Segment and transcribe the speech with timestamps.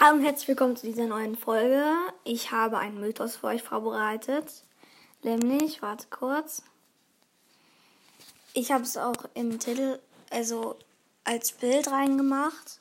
[0.00, 1.84] Hallo und herzlich willkommen zu dieser neuen Folge.
[2.24, 4.64] Ich habe einen Mythos für euch vorbereitet.
[5.22, 6.62] Nämlich, warte kurz.
[8.54, 10.00] Ich habe es auch im Titel,
[10.30, 10.76] also
[11.24, 12.78] als Bild reingemacht.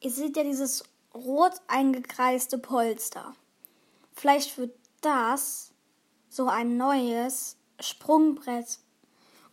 [0.00, 0.82] Ihr seht ja dieses
[1.14, 3.34] rot eingekreiste Polster.
[4.12, 5.70] Vielleicht wird das
[6.28, 8.80] so ein neues Sprungbrett.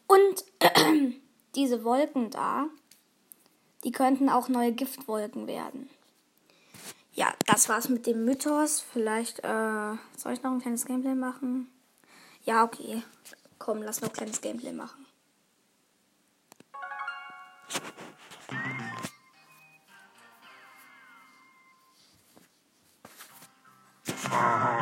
[0.08, 0.44] Und
[1.56, 2.66] diese Wolken da,
[3.84, 5.88] die könnten auch neue Giftwolken werden.
[7.14, 8.79] Ja, das war's mit dem Mythos.
[8.93, 11.70] Vielleicht, äh, soll ich noch ein kleines Gameplay machen?
[12.46, 13.04] Ja, okay.
[13.57, 15.06] Komm, lass noch ein kleines Gameplay machen.
[24.32, 24.79] Ähm,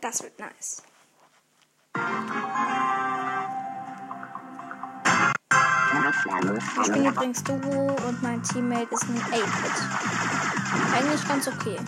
[0.00, 0.82] Das wird nice.
[6.80, 9.72] Ich spiele übrigens Duo und mein Teammate ist ein 8-Bit.
[10.94, 11.78] Eigentlich ganz okay.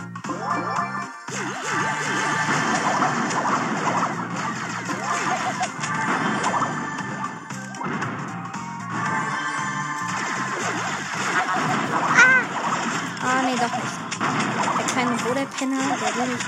[15.55, 16.45] Bruderpenner, der will mich,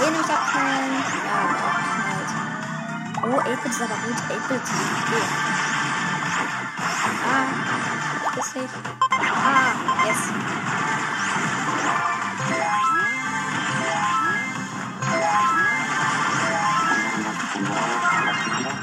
[0.00, 0.92] will mich abknallen.
[1.24, 1.34] Ja,
[1.78, 2.30] abgeknallt.
[3.22, 4.18] Oh, 8-Bit ist aber gut.
[4.30, 4.62] 8-Bit.
[5.02, 5.24] Okay.
[7.26, 8.74] Ah, ist nicht.
[9.10, 10.18] Ah, yes.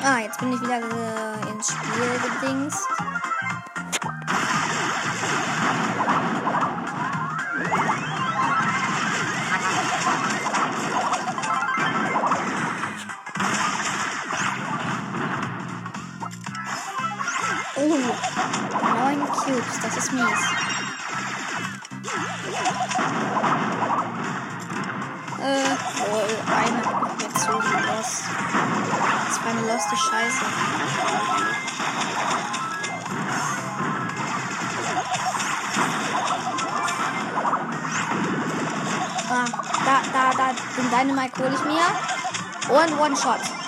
[0.03, 2.87] Ah, jetzt bin ich wieder äh, ins Spiel gedingst.
[17.89, 20.23] Neun Cubes, das ist mies.
[25.41, 25.75] Äh,
[26.11, 28.23] oh, eine hat zu lost.
[29.25, 30.45] Das war eine loste Scheiße.
[39.31, 39.45] Ah,
[39.85, 41.87] da, da, da, den Dynamite hole ich mir.
[42.69, 43.58] Und One-Shot.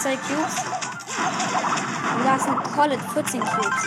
[0.00, 0.54] Zwei Cubes.
[2.16, 3.82] Und da ist ein Collet, 14 Cubes.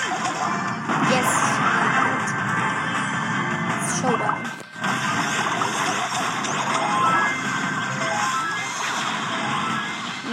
[1.09, 1.25] Yes.
[3.99, 4.43] Showdown.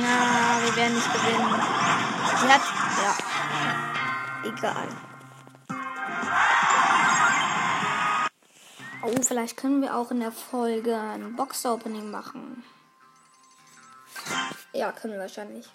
[0.00, 1.62] Na, wir werden nicht gewinnen.
[2.40, 2.62] Sie hat.
[3.02, 4.48] Ja.
[4.48, 4.88] Egal.
[9.02, 12.64] Oh, vielleicht können wir auch in der Folge ein Box-Opening machen.
[14.78, 15.66] Ja, können wir wahrscheinlich.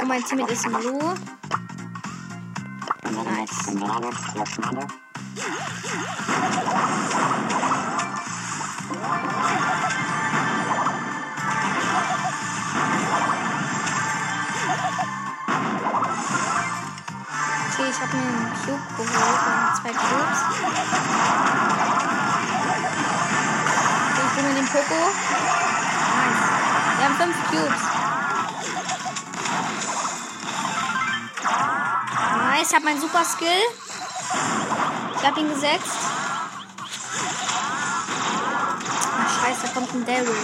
[0.00, 1.16] Oh, mein Teammate ist Blue.
[3.24, 3.72] Nice.
[17.82, 20.40] Okay, ich habe mir einen Cube geholt und zwei Cubes.
[24.06, 25.00] Okay, ich hole mir den Poco.
[26.14, 26.42] Nice.
[26.96, 27.82] Wir haben fünf Cubes.
[32.36, 33.62] Nice, ich habe meinen Super Skill.
[35.16, 35.98] Ich habe ihn gesetzt.
[39.18, 40.36] Ach, scheiße, da kommt ein Daryl.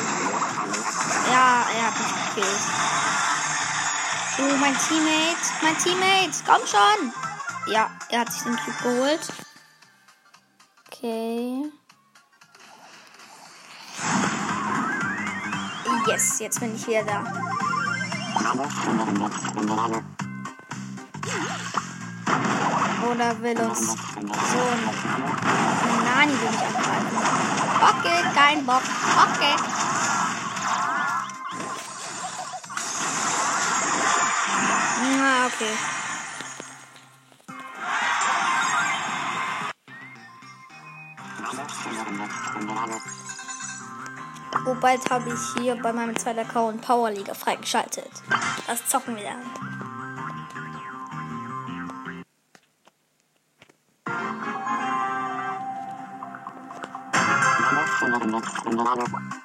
[1.31, 2.63] Ja, er hat mich gekillt.
[4.41, 5.47] Oh, mein Teammate.
[5.63, 6.43] Mein Teammate.
[6.45, 7.28] Komm schon.
[7.71, 9.21] Ja, er hat sich den Cube geholt.
[10.87, 11.71] Okay.
[16.07, 17.21] Yes, jetzt bin ich wieder da.
[23.11, 24.89] Oder will uns so ein
[26.05, 27.19] Nani will mich angreifen.
[27.83, 28.83] Okay, kein Bock.
[28.83, 29.55] Okay.
[35.19, 35.98] Na, okay.
[44.67, 44.77] Oh,
[45.11, 48.11] habe ich hier bei meinem zweiten Account Power League freigeschaltet.
[48.67, 49.79] Das zocken wir dann.
[59.09, 59.43] Thank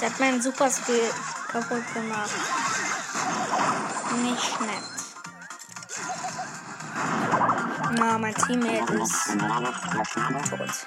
[0.00, 1.10] Der hat meinen Super Skill
[1.50, 2.30] kaputt gemacht.
[4.22, 4.98] Nicht nett.
[7.98, 9.26] Na, mein Teammate ist
[10.50, 10.86] tot.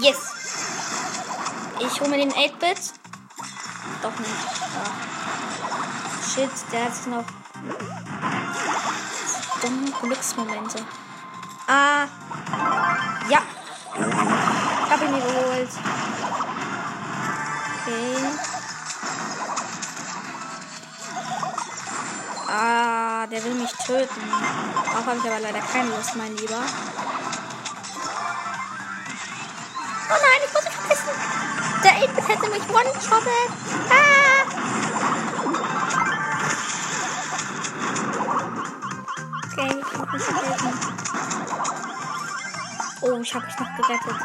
[0.00, 0.16] Yes!
[1.78, 2.99] Ich hole mir den 8-Bit.
[4.02, 4.30] Doch nicht.
[4.76, 4.92] Ah.
[6.26, 7.24] Shit, der hat noch.
[9.60, 10.78] Dumme Glücksmomente.
[11.66, 12.06] Ah.
[13.28, 13.42] Ja.
[13.94, 15.70] Ich hab ihn mir geholt.
[17.82, 18.16] Okay.
[22.48, 24.22] Ah, der will mich töten.
[24.84, 26.62] Darauf habe ich aber leider keine Lust, mein Lieber.
[30.08, 31.14] Oh nein, ich muss mich verpissen.
[31.84, 33.50] Der 8 hätte mich one-shottet.
[43.02, 44.16] Oh, ich habe mich noch gerettet.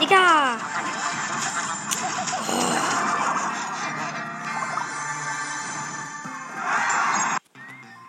[0.00, 0.56] Digga!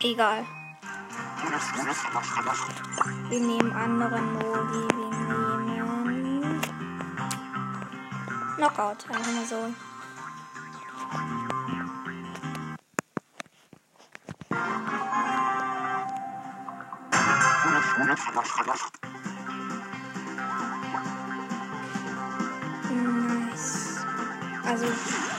[0.03, 0.45] Egal.
[3.29, 4.88] Wir nehmen anderen Modi.
[4.94, 5.06] Wir
[6.06, 6.62] nehmen.
[8.57, 9.90] Knockout, einfach mal so.
[18.03, 18.18] Nice.
[24.65, 25.31] Also.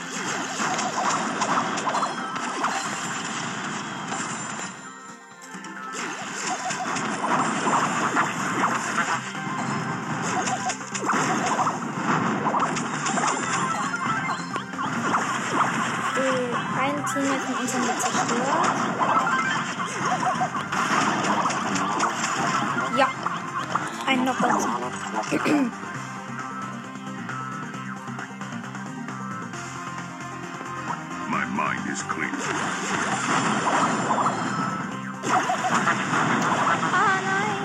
[31.75, 32.29] Mind is clear.
[36.95, 37.61] Ah, nein.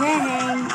[0.00, 0.68] Nein,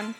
[0.00, 0.14] gewonnen.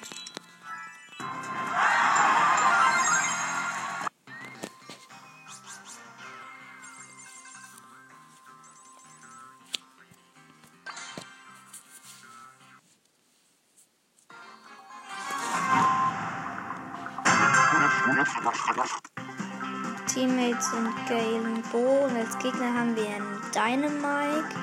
[20.06, 24.56] Teammates sind Gale und Bo und als Gegner haben wir einen Dynamite,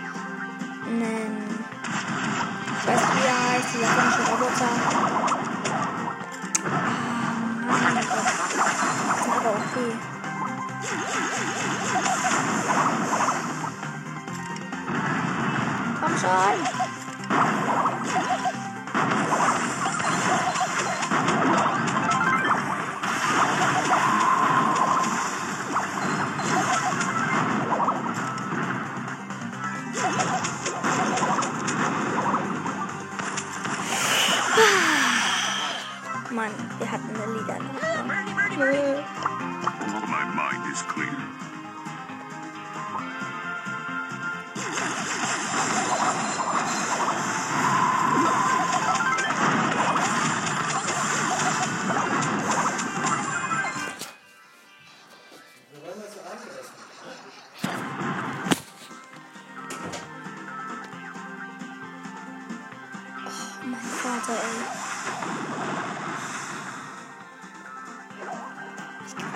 [0.85, 1.56] einen
[2.79, 4.71] ich weiß nicht, wie er heißt, dieser komische Roboter.
[7.69, 8.25] Ah, mein Gott.
[9.07, 9.91] Das okay.
[16.01, 16.96] Komm schon.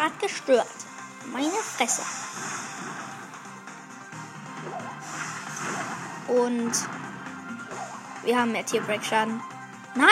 [0.02, 0.68] Gerade gestört.
[1.32, 2.02] Meine Fresse.
[6.28, 6.72] Und
[8.24, 9.42] wir haben mehr Tierbreak-Schaden.
[9.94, 10.10] Nein!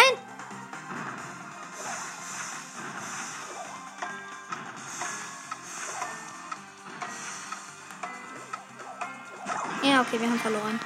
[9.81, 10.79] Ja, okay, wir haben verloren.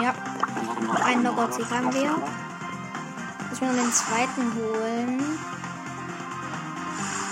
[0.00, 0.14] Ja,
[0.86, 2.16] noch einen Knockout-Sieg haben wir.
[3.50, 5.38] Müssen wir den zweiten holen.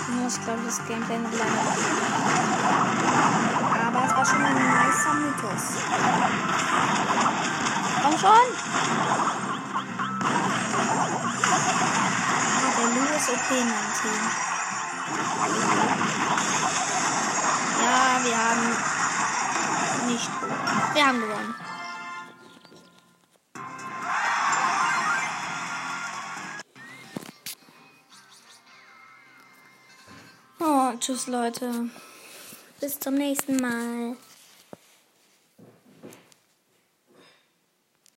[0.09, 1.61] Ich muss, glaube ich, das Gameplay noch leider
[3.87, 5.63] Aber es war schon mal ein nicer Mythos.
[8.03, 8.47] Komm schon!
[12.55, 14.23] Ah, der Lou ist okay in meinem Team.
[17.83, 18.65] Ja, wir haben
[20.07, 20.93] nicht gewonnen.
[20.93, 21.66] Wir haben gewonnen.
[31.07, 31.71] Tschüss Leute.
[32.81, 34.17] Bis zum nächsten Mal.